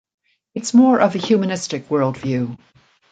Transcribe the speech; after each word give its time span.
It's 0.55 0.73
more 0.73 0.99
of 0.99 1.13
a 1.13 1.19
humanistic 1.19 1.91
world 1.91 2.17
view. 2.17 2.57